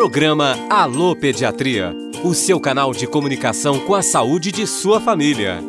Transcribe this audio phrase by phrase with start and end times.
[0.00, 1.94] Programa Alô Pediatria,
[2.24, 5.62] o seu canal de comunicação com a saúde de sua família.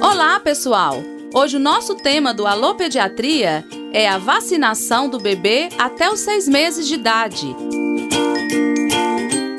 [0.00, 1.02] Olá, pessoal!
[1.34, 6.46] Hoje o nosso tema do Alô Pediatria é a vacinação do bebê até os seis
[6.46, 7.56] meses de idade.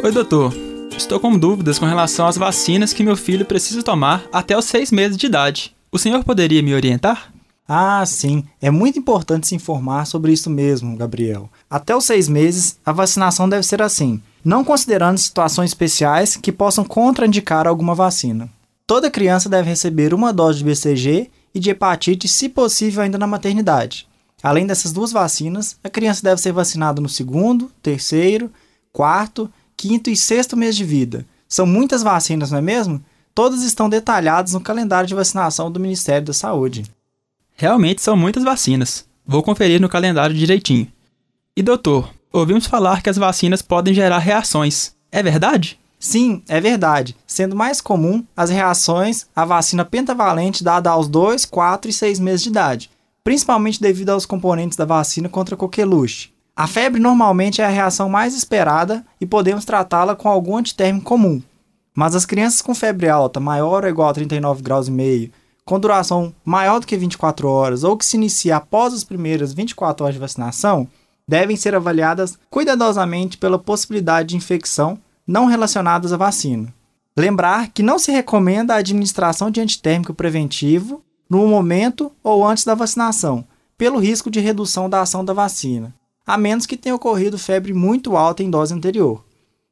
[0.00, 0.54] Oi, doutor.
[0.96, 4.92] Estou com dúvidas com relação às vacinas que meu filho precisa tomar até os seis
[4.92, 5.74] meses de idade.
[5.90, 7.32] O senhor poderia me orientar?
[7.70, 8.44] Ah, sim.
[8.62, 11.50] É muito importante se informar sobre isso mesmo, Gabriel.
[11.68, 16.82] Até os seis meses, a vacinação deve ser assim, não considerando situações especiais que possam
[16.82, 18.48] contraindicar alguma vacina.
[18.86, 23.26] Toda criança deve receber uma dose de BCG e de hepatite, se possível, ainda na
[23.26, 24.08] maternidade.
[24.42, 28.50] Além dessas duas vacinas, a criança deve ser vacinada no segundo, terceiro,
[28.90, 31.26] quarto, quinto e sexto mês de vida.
[31.46, 33.04] São muitas vacinas, não é mesmo?
[33.34, 36.84] Todas estão detalhadas no calendário de vacinação do Ministério da Saúde.
[37.60, 39.04] Realmente são muitas vacinas.
[39.26, 40.86] Vou conferir no calendário direitinho.
[41.56, 44.92] E doutor, ouvimos falar que as vacinas podem gerar reações.
[45.10, 45.76] É verdade?
[45.98, 51.90] Sim, é verdade, sendo mais comum as reações à vacina pentavalente dada aos 2, 4
[51.90, 52.90] e 6 meses de idade,
[53.24, 56.30] principalmente devido aos componentes da vacina contra coqueluche.
[56.54, 61.42] A febre normalmente é a reação mais esperada e podemos tratá-la com algum antitérmico comum.
[61.92, 65.32] Mas as crianças com febre alta maior ou igual a 39 graus e meio
[65.68, 70.02] com duração maior do que 24 horas ou que se inicia após as primeiras 24
[70.02, 70.88] horas de vacinação,
[71.28, 76.72] devem ser avaliadas cuidadosamente pela possibilidade de infecção não relacionadas à vacina.
[77.14, 82.74] Lembrar que não se recomenda a administração de antitérmico preventivo no momento ou antes da
[82.74, 83.44] vacinação,
[83.76, 85.94] pelo risco de redução da ação da vacina,
[86.26, 89.22] a menos que tenha ocorrido febre muito alta em dose anterior.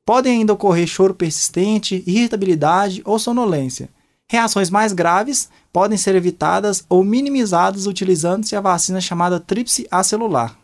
[0.05, 3.89] Podem ainda ocorrer choro persistente, irritabilidade ou sonolência,
[4.29, 10.57] Reações mais graves podem ser evitadas ou minimizadas utilizando-se a vacina chamada tríplice acelular.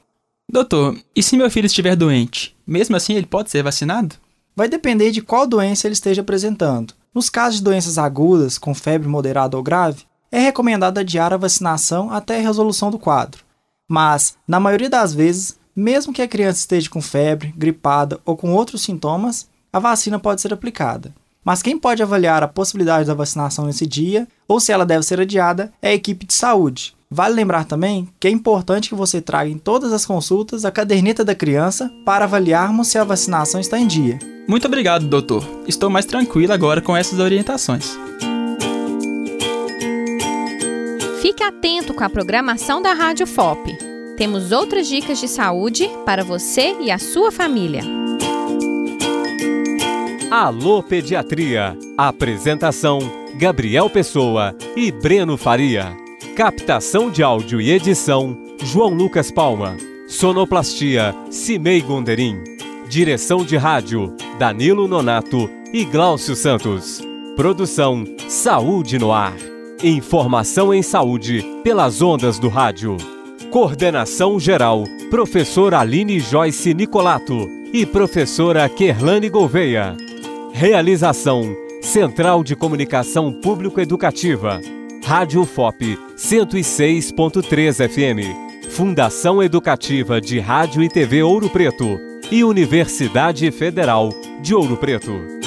[0.50, 2.56] Doutor, e se meu filho estiver doente?
[2.66, 4.16] Mesmo assim, ele pode ser vacinado?
[4.54, 6.92] Vai depender de qual doença ele esteja apresentando.
[7.14, 12.10] Nos casos de doenças agudas, com febre moderada ou grave, é recomendado adiar a vacinação
[12.10, 13.44] até a resolução do quadro.
[13.88, 18.52] Mas, na maioria das vezes, mesmo que a criança esteja com febre, gripada ou com
[18.52, 21.14] outros sintomas, a vacina pode ser aplicada.
[21.44, 25.20] Mas quem pode avaliar a possibilidade da vacinação nesse dia ou se ela deve ser
[25.20, 26.94] adiada é a equipe de saúde.
[27.10, 31.24] Vale lembrar também que é importante que você traga em todas as consultas a caderneta
[31.24, 34.18] da criança para avaliarmos se a vacinação está em dia.
[34.48, 35.46] Muito obrigado, doutor.
[35.68, 37.98] Estou mais tranquilo agora com essas orientações.
[41.20, 43.76] Fique atento com a programação da Rádio FOP.
[44.16, 48.01] Temos outras dicas de saúde para você e a sua família.
[50.32, 51.76] Alô Pediatria.
[51.94, 53.00] Apresentação:
[53.36, 55.94] Gabriel Pessoa e Breno Faria.
[56.34, 58.34] Captação de áudio e edição:
[58.64, 59.76] João Lucas Palma.
[60.08, 62.42] Sonoplastia: Cimei Gonderim.
[62.88, 67.02] Direção de rádio: Danilo Nonato e Gláucio Santos.
[67.36, 69.36] Produção: Saúde no Ar.
[69.84, 72.96] Informação em saúde pelas ondas do rádio.
[73.50, 79.94] Coordenação geral: Professora Aline Joyce Nicolato e Professora Kerlane Gouveia.
[80.52, 84.60] Realização: Central de Comunicação Público-Educativa.
[85.04, 88.68] Rádio FOP 106.3 FM.
[88.70, 91.98] Fundação Educativa de Rádio e TV Ouro Preto.
[92.30, 95.41] E Universidade Federal de Ouro Preto.